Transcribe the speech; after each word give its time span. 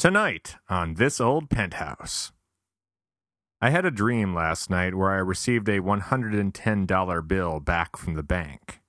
Tonight 0.00 0.56
on 0.70 0.94
This 0.94 1.20
Old 1.20 1.50
Penthouse. 1.50 2.32
I 3.60 3.68
had 3.68 3.84
a 3.84 3.90
dream 3.90 4.34
last 4.34 4.70
night 4.70 4.94
where 4.94 5.10
I 5.10 5.18
received 5.18 5.68
a 5.68 5.80
$110 5.80 7.28
bill 7.28 7.60
back 7.60 7.98
from 7.98 8.14
the 8.14 8.22
bank. 8.22 8.80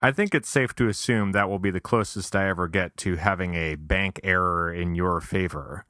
I 0.00 0.12
think 0.12 0.34
it's 0.34 0.48
safe 0.48 0.74
to 0.76 0.88
assume 0.88 1.32
that 1.32 1.50
will 1.50 1.58
be 1.58 1.70
the 1.70 1.78
closest 1.78 2.34
I 2.34 2.48
ever 2.48 2.68
get 2.68 2.96
to 2.96 3.16
having 3.16 3.54
a 3.54 3.74
bank 3.74 4.18
error 4.24 4.72
in 4.72 4.94
your 4.94 5.20
favor, 5.20 5.84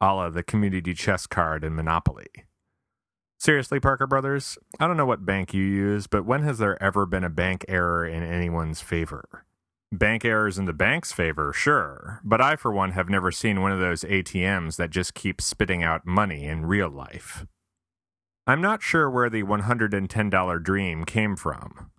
a 0.00 0.14
la 0.14 0.30
the 0.30 0.44
Community 0.44 0.94
Chest 0.94 1.28
card 1.28 1.64
in 1.64 1.74
Monopoly. 1.74 2.28
Seriously, 3.40 3.80
Parker 3.80 4.06
Brothers, 4.06 4.56
I 4.78 4.86
don't 4.86 4.98
know 4.98 5.04
what 5.04 5.26
bank 5.26 5.52
you 5.52 5.64
use, 5.64 6.06
but 6.06 6.24
when 6.24 6.44
has 6.44 6.58
there 6.58 6.80
ever 6.80 7.06
been 7.06 7.24
a 7.24 7.28
bank 7.28 7.64
error 7.66 8.06
in 8.06 8.22
anyone's 8.22 8.80
favor? 8.80 9.46
Bank 9.92 10.24
errors 10.24 10.56
in 10.56 10.66
the 10.66 10.72
bank's 10.72 11.10
favor, 11.10 11.52
sure, 11.52 12.20
but 12.22 12.40
I, 12.40 12.54
for 12.54 12.72
one, 12.72 12.92
have 12.92 13.08
never 13.08 13.32
seen 13.32 13.60
one 13.60 13.72
of 13.72 13.80
those 13.80 14.04
ATMs 14.04 14.76
that 14.76 14.90
just 14.90 15.14
keep 15.14 15.40
spitting 15.40 15.82
out 15.82 16.06
money 16.06 16.44
in 16.44 16.64
real 16.64 16.88
life. 16.88 17.44
I'm 18.46 18.60
not 18.60 18.82
sure 18.82 19.10
where 19.10 19.28
the 19.28 19.42
$110 19.42 20.62
dream 20.62 21.04
came 21.04 21.34
from. 21.34 21.90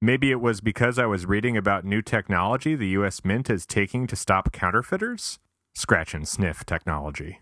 Maybe 0.00 0.30
it 0.30 0.40
was 0.40 0.60
because 0.60 0.96
I 0.96 1.06
was 1.06 1.26
reading 1.26 1.56
about 1.56 1.84
new 1.84 2.02
technology 2.02 2.76
the 2.76 2.88
US 2.88 3.24
Mint 3.24 3.50
is 3.50 3.66
taking 3.66 4.06
to 4.06 4.14
stop 4.14 4.52
counterfeiters? 4.52 5.40
Scratch 5.74 6.14
and 6.14 6.28
sniff 6.28 6.64
technology. 6.64 7.40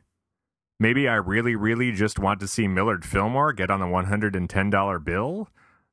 Maybe 0.81 1.07
I 1.07 1.17
really, 1.17 1.55
really 1.55 1.93
just 1.93 2.19
want 2.19 2.41
to 2.41 2.49
see 2.49 2.67
Millard 2.67 3.05
Fillmore 3.05 3.53
get 3.53 3.71
on 3.71 3.81
the 3.81 3.87
$110 3.87 5.05
bill? 5.05 5.49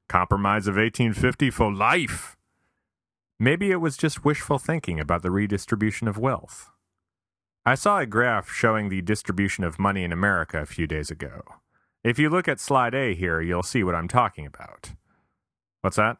Compromise 0.07 0.67
of 0.67 0.77
1850 0.77 1.49
for 1.49 1.73
life! 1.73 2.37
Maybe 3.39 3.71
it 3.71 3.77
was 3.77 3.95
just 3.95 4.25
wishful 4.25 4.59
thinking 4.59 4.99
about 4.99 5.21
the 5.21 5.31
redistribution 5.31 6.09
of 6.09 6.17
wealth. 6.17 6.69
I 7.65 7.75
saw 7.75 7.99
a 7.99 8.05
graph 8.05 8.51
showing 8.51 8.89
the 8.89 9.01
distribution 9.01 9.63
of 9.63 9.79
money 9.79 10.03
in 10.03 10.11
America 10.11 10.61
a 10.61 10.65
few 10.65 10.87
days 10.87 11.09
ago. 11.09 11.43
If 12.03 12.19
you 12.19 12.29
look 12.29 12.49
at 12.49 12.59
slide 12.59 12.93
A 12.93 13.15
here, 13.15 13.39
you'll 13.39 13.63
see 13.63 13.83
what 13.83 13.95
I'm 13.95 14.09
talking 14.09 14.45
about. 14.45 14.91
What's 15.81 15.95
that? 15.95 16.17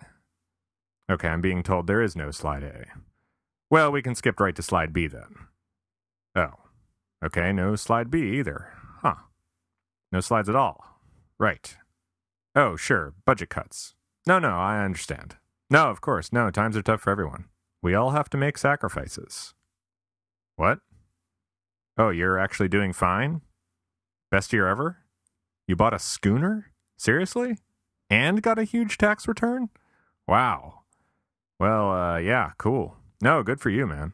Okay, 1.12 1.28
I'm 1.28 1.42
being 1.42 1.62
told 1.62 1.88
there 1.88 2.02
is 2.02 2.16
no 2.16 2.32
slide 2.32 2.64
A. 2.64 2.86
Well, 3.70 3.92
we 3.92 4.02
can 4.02 4.16
skip 4.16 4.40
right 4.40 4.56
to 4.56 4.62
slide 4.62 4.94
B 4.94 5.08
then. 5.08 5.36
Oh. 6.36 6.54
Okay, 7.24 7.52
no 7.52 7.76
slide 7.76 8.10
B 8.10 8.38
either. 8.38 8.72
Huh. 9.02 9.16
No 10.12 10.22
slides 10.22 10.48
at 10.48 10.56
all. 10.56 11.02
Right. 11.38 11.76
Oh, 12.56 12.78
sure, 12.78 13.14
budget 13.26 13.50
cuts. 13.50 13.96
No, 14.26 14.40
no, 14.40 14.52
I 14.52 14.84
understand. 14.86 15.36
No, 15.70 15.90
of 15.90 16.02
course. 16.02 16.34
No, 16.34 16.50
times 16.50 16.76
are 16.76 16.82
tough 16.82 17.02
for 17.02 17.12
everyone. 17.12 17.46
We 17.82 17.94
all 17.94 18.12
have 18.12 18.30
to 18.32 18.38
make 18.38 18.58
sacrifices. 18.58 19.54
What? 20.56 20.80
Oh, 21.98 22.10
you're 22.10 22.40
actually 22.40 22.70
doing 22.70 22.94
fine? 22.94 23.42
Best 24.32 24.52
year 24.52 24.68
ever? 24.68 24.98
You 25.68 25.76
bought 25.76 25.94
a 25.94 26.00
schooner? 26.00 26.72
Seriously? 26.98 27.58
And 28.10 28.42
got 28.42 28.60
a 28.60 28.64
huge 28.64 28.98
tax 28.98 29.28
return? 29.28 29.70
Wow. 30.28 30.82
Well, 31.60 31.92
uh, 31.92 32.18
yeah, 32.18 32.52
cool. 32.58 32.98
No, 33.22 33.44
good 33.44 33.60
for 33.60 33.70
you, 33.70 33.86
man. 33.86 34.14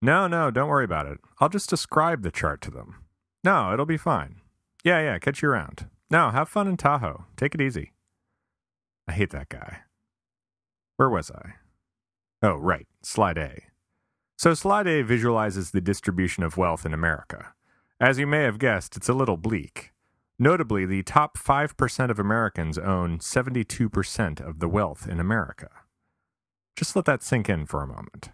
No, 0.00 0.26
no, 0.26 0.50
don't 0.50 0.68
worry 0.68 0.84
about 0.84 1.06
it. 1.06 1.18
I'll 1.40 1.48
just 1.48 1.68
describe 1.68 2.22
the 2.22 2.30
chart 2.30 2.60
to 2.62 2.70
them. 2.70 3.04
No, 3.44 3.72
it'll 3.72 3.86
be 3.86 3.96
fine. 3.96 4.40
Yeah, 4.84 5.00
yeah, 5.00 5.18
catch 5.18 5.42
you 5.42 5.50
around. 5.50 5.88
No, 6.10 6.30
have 6.30 6.48
fun 6.48 6.68
in 6.68 6.76
Tahoe. 6.76 7.24
Take 7.36 7.54
it 7.54 7.60
easy. 7.60 7.92
I 9.06 9.12
hate 9.12 9.30
that 9.30 9.48
guy. 9.48 9.80
Where 10.98 11.08
was 11.08 11.30
I? 11.30 11.54
Oh, 12.42 12.56
right, 12.56 12.88
slide 13.02 13.38
A. 13.38 13.62
So, 14.36 14.52
slide 14.52 14.88
A 14.88 15.02
visualizes 15.02 15.70
the 15.70 15.80
distribution 15.80 16.42
of 16.42 16.56
wealth 16.56 16.84
in 16.84 16.92
America. 16.92 17.54
As 18.00 18.18
you 18.18 18.26
may 18.26 18.42
have 18.42 18.58
guessed, 18.58 18.96
it's 18.96 19.08
a 19.08 19.14
little 19.14 19.36
bleak. 19.36 19.92
Notably, 20.40 20.84
the 20.84 21.04
top 21.04 21.38
5% 21.38 22.10
of 22.10 22.18
Americans 22.18 22.78
own 22.78 23.20
72% 23.20 24.40
of 24.40 24.58
the 24.58 24.68
wealth 24.68 25.08
in 25.08 25.20
America. 25.20 25.70
Just 26.74 26.96
let 26.96 27.04
that 27.04 27.22
sink 27.22 27.48
in 27.48 27.66
for 27.66 27.80
a 27.80 27.86
moment. 27.86 28.30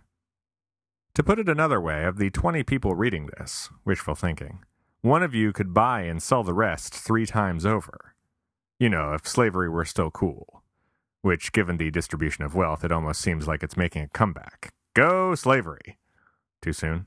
To 1.17 1.23
put 1.23 1.39
it 1.39 1.51
another 1.51 1.83
way, 1.83 2.05
of 2.05 2.17
the 2.17 2.31
20 2.31 2.63
people 2.63 2.95
reading 2.95 3.29
this, 3.39 3.69
wishful 3.85 4.15
thinking, 4.15 4.65
one 5.03 5.23
of 5.23 5.35
you 5.35 5.53
could 5.53 5.75
buy 5.75 6.05
and 6.05 6.23
sell 6.23 6.43
the 6.43 6.55
rest 6.55 6.95
three 6.95 7.27
times 7.27 7.67
over. 7.67 8.15
You 8.79 8.89
know, 8.89 9.13
if 9.13 9.29
slavery 9.29 9.69
were 9.69 9.85
still 9.85 10.11
cool 10.11 10.64
which, 11.25 11.53
given 11.53 11.79
the 11.79 11.91
distribution 11.91 12.45
of 12.45 12.55
wealth, 12.55 12.85
it 12.85 12.93
almost 12.93 13.23
seems 13.23 13.49
like 13.49 13.63
it's 13.63 13.79
making 13.79 14.03
a 14.03 14.09
comeback. 14.09 14.75
Go 14.95 15.35
slavery! 15.35 15.97
Too 16.61 16.75
soon? 16.75 17.07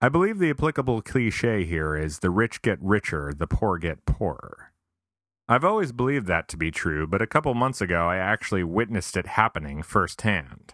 I 0.00 0.08
believe 0.08 0.38
the 0.38 0.48
applicable 0.48 1.02
cliche 1.02 1.64
here 1.64 1.94
is 1.94 2.20
the 2.20 2.30
rich 2.30 2.62
get 2.62 2.78
richer, 2.80 3.32
the 3.36 3.46
poor 3.46 3.76
get 3.76 4.06
poorer. 4.06 4.72
I've 5.46 5.64
always 5.64 5.92
believed 5.92 6.26
that 6.26 6.48
to 6.48 6.56
be 6.56 6.70
true, 6.70 7.06
but 7.06 7.20
a 7.20 7.26
couple 7.26 7.52
months 7.52 7.82
ago 7.82 8.08
I 8.08 8.16
actually 8.16 8.64
witnessed 8.64 9.16
it 9.16 9.26
happening 9.26 9.82
firsthand. 9.82 10.72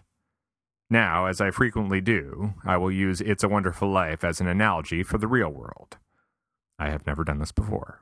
Now, 0.89 1.25
as 1.25 1.41
I 1.41 1.51
frequently 1.51 1.99
do, 1.99 2.53
I 2.65 2.77
will 2.77 2.91
use 2.91 3.19
It's 3.19 3.43
a 3.43 3.49
Wonderful 3.49 3.89
Life 3.89 4.23
as 4.23 4.39
an 4.39 4.47
analogy 4.47 5.03
for 5.03 5.17
the 5.17 5.27
real 5.27 5.49
world. 5.49 5.97
I 6.79 6.89
have 6.89 7.05
never 7.05 7.25
done 7.25 7.39
this 7.39 7.51
before. 7.51 8.01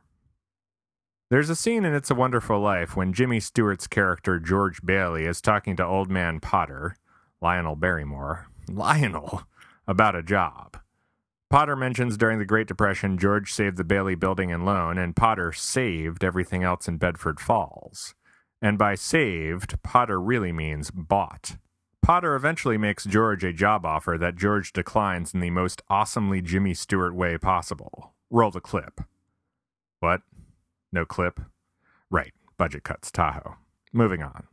There's 1.29 1.51
a 1.51 1.55
scene 1.55 1.85
in 1.85 1.93
It's 1.93 2.09
a 2.09 2.15
Wonderful 2.15 2.59
Life 2.59 2.95
when 2.95 3.13
Jimmy 3.13 3.39
Stewart's 3.39 3.85
character 3.85 4.39
George 4.39 4.81
Bailey 4.83 5.25
is 5.25 5.41
talking 5.41 5.75
to 5.75 5.85
old 5.85 6.09
man 6.09 6.39
Potter, 6.39 6.95
Lionel 7.39 7.75
Barrymore, 7.75 8.47
Lionel, 8.67 9.43
about 9.87 10.15
a 10.15 10.23
job. 10.23 10.79
Potter 11.51 11.75
mentions 11.75 12.17
during 12.17 12.39
the 12.39 12.45
Great 12.45 12.67
Depression 12.67 13.19
George 13.19 13.53
saved 13.53 13.77
the 13.77 13.83
Bailey 13.83 14.15
building 14.15 14.51
and 14.51 14.65
loan, 14.65 14.97
and 14.97 15.15
Potter 15.15 15.51
saved 15.51 16.23
everything 16.23 16.63
else 16.63 16.87
in 16.87 16.97
Bedford 16.97 17.39
Falls. 17.39 18.15
And 18.59 18.79
by 18.79 18.95
saved, 18.95 19.83
Potter 19.83 20.19
really 20.19 20.51
means 20.51 20.89
bought. 20.89 21.57
Potter 22.01 22.33
eventually 22.33 22.79
makes 22.79 23.05
George 23.05 23.43
a 23.43 23.53
job 23.53 23.85
offer 23.85 24.17
that 24.17 24.35
George 24.35 24.73
declines 24.73 25.35
in 25.35 25.41
the 25.41 25.51
most 25.51 25.83
awesomely 25.91 26.41
Jimmy 26.41 26.73
Stewart 26.73 27.13
way 27.13 27.37
possible. 27.37 28.15
Roll 28.31 28.49
the 28.49 28.59
clip. 28.59 29.01
What? 29.99 30.21
No 30.91 31.05
clip? 31.05 31.39
Right, 32.09 32.33
budget 32.57 32.83
cuts, 32.83 33.11
Tahoe. 33.11 33.57
Moving 33.93 34.23
on. 34.23 34.47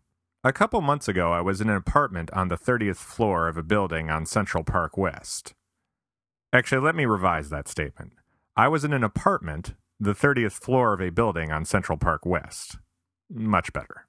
A 0.44 0.52
couple 0.52 0.80
months 0.80 1.08
ago, 1.08 1.32
I 1.32 1.40
was 1.40 1.60
in 1.60 1.68
an 1.68 1.76
apartment 1.76 2.30
on 2.32 2.48
the 2.48 2.56
30th 2.56 2.98
floor 2.98 3.48
of 3.48 3.56
a 3.56 3.62
building 3.62 4.10
on 4.10 4.26
Central 4.26 4.62
Park 4.62 4.96
West. 4.96 5.54
Actually, 6.52 6.82
let 6.82 6.94
me 6.94 7.04
revise 7.04 7.50
that 7.50 7.68
statement. 7.68 8.12
I 8.56 8.68
was 8.68 8.84
in 8.84 8.92
an 8.92 9.02
apartment, 9.02 9.74
the 9.98 10.14
30th 10.14 10.52
floor 10.52 10.92
of 10.92 11.00
a 11.00 11.10
building 11.10 11.50
on 11.50 11.64
Central 11.64 11.98
Park 11.98 12.24
West. 12.24 12.78
Much 13.28 13.72
better. 13.72 14.06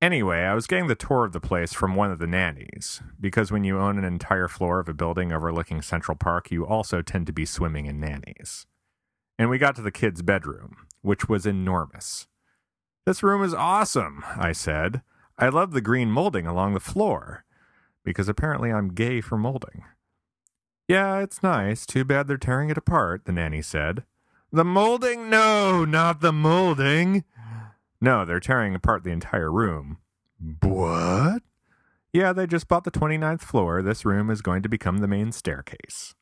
Anyway, 0.00 0.40
I 0.40 0.54
was 0.54 0.66
getting 0.66 0.86
the 0.86 0.94
tour 0.94 1.24
of 1.24 1.32
the 1.32 1.40
place 1.40 1.72
from 1.72 1.96
one 1.96 2.10
of 2.10 2.18
the 2.18 2.26
nannies, 2.26 3.00
because 3.18 3.50
when 3.50 3.64
you 3.64 3.78
own 3.78 3.98
an 3.98 4.04
entire 4.04 4.48
floor 4.48 4.78
of 4.78 4.88
a 4.88 4.94
building 4.94 5.32
overlooking 5.32 5.82
Central 5.82 6.16
Park, 6.16 6.50
you 6.50 6.66
also 6.66 7.00
tend 7.00 7.26
to 7.26 7.32
be 7.32 7.46
swimming 7.46 7.86
in 7.86 7.98
nannies. 7.98 8.66
And 9.38 9.50
we 9.50 9.58
got 9.58 9.74
to 9.76 9.82
the 9.82 9.90
kid's 9.90 10.22
bedroom, 10.22 10.76
which 11.04 11.28
was 11.28 11.44
enormous. 11.44 12.26
This 13.04 13.22
room 13.22 13.42
is 13.42 13.52
awesome, 13.52 14.24
I 14.36 14.52
said. 14.52 15.02
I 15.38 15.50
love 15.50 15.72
the 15.72 15.82
green 15.82 16.10
molding 16.10 16.46
along 16.46 16.72
the 16.72 16.80
floor, 16.80 17.44
because 18.04 18.28
apparently 18.28 18.72
I'm 18.72 18.94
gay 18.94 19.20
for 19.20 19.36
molding. 19.36 19.84
Yeah, 20.88 21.18
it's 21.18 21.42
nice. 21.42 21.84
Too 21.84 22.04
bad 22.04 22.26
they're 22.26 22.38
tearing 22.38 22.70
it 22.70 22.78
apart, 22.78 23.26
the 23.26 23.32
nanny 23.32 23.60
said. 23.60 24.04
The 24.50 24.64
molding? 24.64 25.28
No, 25.28 25.84
not 25.84 26.20
the 26.22 26.32
molding. 26.32 27.24
No, 28.00 28.24
they're 28.24 28.40
tearing 28.40 28.74
apart 28.74 29.04
the 29.04 29.10
entire 29.10 29.52
room. 29.52 29.98
What? 30.62 31.42
Yeah, 32.12 32.32
they 32.32 32.46
just 32.46 32.68
bought 32.68 32.84
the 32.84 32.90
29th 32.90 33.40
floor. 33.42 33.82
This 33.82 34.04
room 34.04 34.30
is 34.30 34.40
going 34.40 34.62
to 34.62 34.68
become 34.68 34.98
the 34.98 35.08
main 35.08 35.32
staircase. 35.32 36.14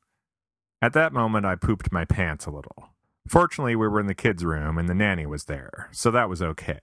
At 0.81 0.95
that 0.95 1.13
moment, 1.13 1.47
I 1.47 1.55
pooped 1.55 1.93
my 1.93 2.05
pants 2.05 2.47
a 2.47 2.51
little. 2.51 2.89
Fortunately, 3.29 3.77
we 3.77 3.89
were 3.89 4.01
in 4.01 4.07
the 4.07 4.15
kids' 4.15 4.45
room 4.45 4.79
and 4.79 4.89
the 4.89 4.95
nanny 4.95 5.27
was 5.27 5.45
there, 5.45 5.89
so 5.93 6.11
that 6.11 6.29
was 6.29 6.43
okay. 6.43 6.79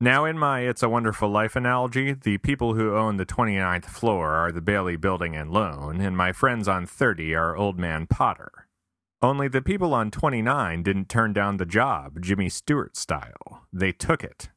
Now, 0.00 0.24
in 0.24 0.38
my 0.38 0.60
It's 0.60 0.84
a 0.84 0.88
Wonderful 0.88 1.28
Life 1.28 1.56
analogy, 1.56 2.12
the 2.12 2.38
people 2.38 2.74
who 2.74 2.96
own 2.96 3.16
the 3.16 3.26
29th 3.26 3.86
floor 3.86 4.34
are 4.34 4.52
the 4.52 4.60
Bailey 4.60 4.96
Building 4.96 5.34
and 5.34 5.50
Loan, 5.50 6.00
and 6.00 6.16
my 6.16 6.30
friends 6.30 6.68
on 6.68 6.86
30 6.86 7.34
are 7.34 7.56
Old 7.56 7.80
Man 7.80 8.06
Potter. 8.06 8.68
Only 9.20 9.48
the 9.48 9.60
people 9.60 9.94
on 9.94 10.12
29 10.12 10.84
didn't 10.84 11.08
turn 11.08 11.32
down 11.32 11.56
the 11.56 11.66
job, 11.66 12.20
Jimmy 12.20 12.48
Stewart 12.48 12.96
style. 12.96 13.66
They 13.72 13.90
took 13.90 14.22
it. 14.22 14.50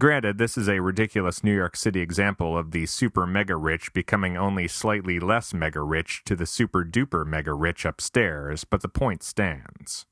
Granted, 0.00 0.38
this 0.38 0.56
is 0.56 0.68
a 0.68 0.80
ridiculous 0.80 1.44
New 1.44 1.54
York 1.54 1.76
City 1.76 2.00
example 2.00 2.56
of 2.56 2.70
the 2.70 2.86
super 2.86 3.26
mega 3.26 3.56
rich 3.56 3.92
becoming 3.92 4.38
only 4.38 4.66
slightly 4.66 5.20
less 5.20 5.52
mega 5.52 5.82
rich 5.82 6.22
to 6.24 6.34
the 6.34 6.46
super 6.46 6.82
duper 6.82 7.26
mega 7.26 7.52
rich 7.52 7.84
upstairs, 7.84 8.64
but 8.64 8.80
the 8.80 8.88
point 8.88 9.22
stands. 9.22 10.06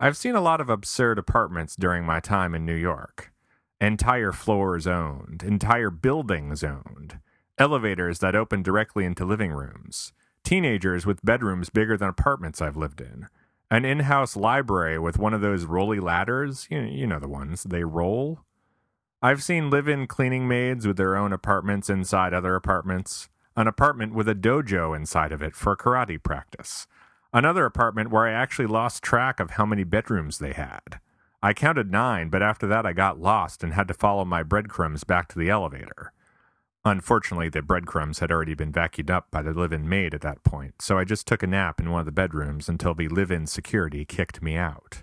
I've 0.00 0.16
seen 0.16 0.34
a 0.34 0.40
lot 0.40 0.62
of 0.62 0.70
absurd 0.70 1.18
apartments 1.18 1.76
during 1.76 2.04
my 2.04 2.20
time 2.20 2.54
in 2.54 2.64
New 2.64 2.74
York. 2.74 3.32
Entire 3.80 4.32
floors 4.32 4.86
owned, 4.86 5.42
entire 5.42 5.90
buildings 5.90 6.64
owned, 6.64 7.18
elevators 7.58 8.20
that 8.20 8.34
open 8.34 8.62
directly 8.62 9.04
into 9.04 9.26
living 9.26 9.52
rooms, 9.52 10.12
teenagers 10.42 11.04
with 11.04 11.24
bedrooms 11.24 11.68
bigger 11.68 11.98
than 11.98 12.08
apartments 12.08 12.62
I've 12.62 12.78
lived 12.78 13.02
in, 13.02 13.28
an 13.70 13.84
in 13.84 14.00
house 14.00 14.36
library 14.36 14.98
with 14.98 15.18
one 15.18 15.34
of 15.34 15.42
those 15.42 15.64
rolly 15.64 16.00
ladders. 16.00 16.66
You, 16.70 16.80
you 16.80 17.06
know 17.06 17.18
the 17.18 17.28
ones, 17.28 17.64
they 17.64 17.84
roll. 17.84 18.40
I've 19.24 19.42
seen 19.42 19.70
live 19.70 19.88
in 19.88 20.06
cleaning 20.06 20.46
maids 20.46 20.86
with 20.86 20.98
their 20.98 21.16
own 21.16 21.32
apartments 21.32 21.88
inside 21.88 22.34
other 22.34 22.54
apartments, 22.54 23.30
an 23.56 23.66
apartment 23.66 24.12
with 24.12 24.28
a 24.28 24.34
dojo 24.34 24.94
inside 24.94 25.32
of 25.32 25.40
it 25.40 25.56
for 25.56 25.74
karate 25.78 26.22
practice, 26.22 26.86
another 27.32 27.64
apartment 27.64 28.10
where 28.10 28.26
I 28.26 28.32
actually 28.32 28.66
lost 28.66 29.02
track 29.02 29.40
of 29.40 29.52
how 29.52 29.64
many 29.64 29.82
bedrooms 29.82 30.40
they 30.40 30.52
had. 30.52 31.00
I 31.42 31.54
counted 31.54 31.90
nine, 31.90 32.28
but 32.28 32.42
after 32.42 32.66
that 32.66 32.84
I 32.84 32.92
got 32.92 33.18
lost 33.18 33.64
and 33.64 33.72
had 33.72 33.88
to 33.88 33.94
follow 33.94 34.26
my 34.26 34.42
breadcrumbs 34.42 35.04
back 35.04 35.28
to 35.28 35.38
the 35.38 35.48
elevator. 35.48 36.12
Unfortunately, 36.84 37.48
the 37.48 37.62
breadcrumbs 37.62 38.18
had 38.18 38.30
already 38.30 38.52
been 38.52 38.72
vacuumed 38.72 39.08
up 39.08 39.30
by 39.30 39.40
the 39.40 39.54
live 39.54 39.72
in 39.72 39.88
maid 39.88 40.12
at 40.12 40.20
that 40.20 40.44
point, 40.44 40.82
so 40.82 40.98
I 40.98 41.04
just 41.04 41.26
took 41.26 41.42
a 41.42 41.46
nap 41.46 41.80
in 41.80 41.90
one 41.90 42.00
of 42.00 42.06
the 42.06 42.12
bedrooms 42.12 42.68
until 42.68 42.92
the 42.92 43.08
live 43.08 43.30
in 43.30 43.46
security 43.46 44.04
kicked 44.04 44.42
me 44.42 44.58
out. 44.58 45.02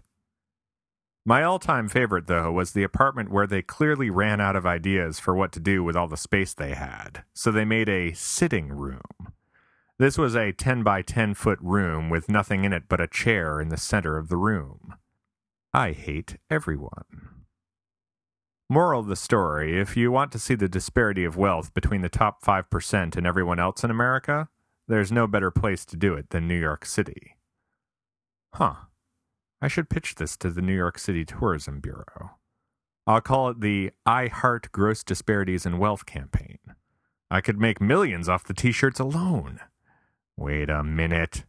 My 1.25 1.43
all 1.43 1.59
time 1.59 1.87
favorite, 1.87 2.25
though, 2.25 2.51
was 2.51 2.71
the 2.71 2.83
apartment 2.83 3.29
where 3.29 3.45
they 3.45 3.61
clearly 3.61 4.09
ran 4.09 4.41
out 4.41 4.55
of 4.55 4.65
ideas 4.65 5.19
for 5.19 5.35
what 5.35 5.51
to 5.51 5.59
do 5.59 5.83
with 5.83 5.95
all 5.95 6.07
the 6.07 6.17
space 6.17 6.53
they 6.53 6.73
had, 6.73 7.23
so 7.33 7.51
they 7.51 7.65
made 7.65 7.89
a 7.89 8.13
sitting 8.13 8.69
room. 8.69 9.01
This 9.99 10.17
was 10.17 10.35
a 10.35 10.51
10 10.51 10.81
by 10.81 11.03
10 11.03 11.35
foot 11.35 11.59
room 11.61 12.09
with 12.09 12.27
nothing 12.27 12.63
in 12.63 12.73
it 12.73 12.85
but 12.89 12.99
a 12.99 13.07
chair 13.07 13.61
in 13.61 13.69
the 13.69 13.77
center 13.77 14.17
of 14.17 14.29
the 14.29 14.37
room. 14.37 14.95
I 15.73 15.91
hate 15.91 16.37
everyone. 16.49 17.05
Moral 18.67 19.01
of 19.01 19.07
the 19.07 19.15
story 19.15 19.79
if 19.79 19.95
you 19.95 20.11
want 20.11 20.31
to 20.31 20.39
see 20.39 20.55
the 20.55 20.67
disparity 20.67 21.23
of 21.23 21.37
wealth 21.37 21.71
between 21.75 22.01
the 22.01 22.09
top 22.09 22.41
5% 22.41 23.15
and 23.15 23.27
everyone 23.27 23.59
else 23.59 23.83
in 23.83 23.91
America, 23.91 24.49
there's 24.87 25.11
no 25.11 25.27
better 25.27 25.51
place 25.51 25.85
to 25.85 25.95
do 25.95 26.15
it 26.15 26.31
than 26.31 26.47
New 26.47 26.59
York 26.59 26.83
City. 26.83 27.35
Huh. 28.55 28.75
I 29.61 29.67
should 29.67 29.89
pitch 29.89 30.15
this 30.15 30.35
to 30.37 30.49
the 30.49 30.61
New 30.61 30.75
York 30.75 30.97
City 30.97 31.23
Tourism 31.23 31.79
Bureau. 31.79 32.31
I'll 33.05 33.21
call 33.21 33.49
it 33.49 33.61
the 33.61 33.91
I 34.05 34.27
Heart 34.27 34.71
Gross 34.71 35.03
Disparities 35.03 35.65
in 35.65 35.77
Wealth 35.77 36.05
campaign. 36.05 36.59
I 37.29 37.41
could 37.41 37.59
make 37.59 37.79
millions 37.79 38.27
off 38.27 38.43
the 38.43 38.53
t 38.53 38.71
shirts 38.71 38.99
alone. 38.99 39.59
Wait 40.35 40.69
a 40.69 40.83
minute. 40.83 41.45